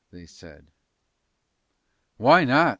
[0.11, 0.65] they said.
[2.17, 2.69] "Why not?"